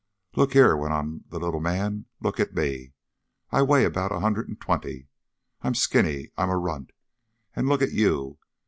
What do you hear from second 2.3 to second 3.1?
at me.